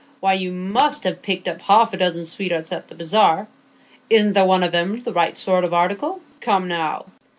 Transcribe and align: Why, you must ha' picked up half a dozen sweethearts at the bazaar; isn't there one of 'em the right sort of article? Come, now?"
Why, 0.19 0.33
you 0.33 0.51
must 0.51 1.03
ha' 1.03 1.11
picked 1.21 1.47
up 1.47 1.61
half 1.61 1.93
a 1.93 1.97
dozen 1.97 2.25
sweethearts 2.25 2.71
at 2.71 2.87
the 2.87 2.95
bazaar; 2.95 3.47
isn't 4.09 4.33
there 4.33 4.47
one 4.47 4.63
of 4.63 4.73
'em 4.73 5.03
the 5.03 5.13
right 5.13 5.37
sort 5.37 5.63
of 5.63 5.75
article? 5.75 6.21
Come, 6.39 6.67
now?" 6.67 7.05